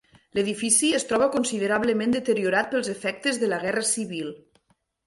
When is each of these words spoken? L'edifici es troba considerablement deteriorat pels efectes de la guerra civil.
L'edifici 0.37 0.89
es 0.99 1.05
troba 1.11 1.27
considerablement 1.35 2.17
deteriorat 2.17 2.73
pels 2.73 2.91
efectes 2.99 3.43
de 3.45 3.53
la 3.55 3.65
guerra 3.69 3.87
civil. 3.97 4.35